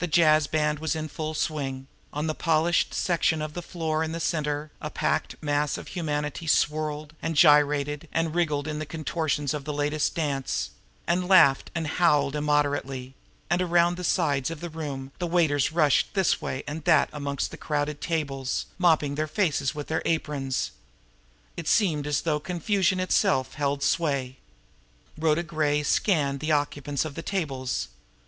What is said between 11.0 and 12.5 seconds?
and laughed and howled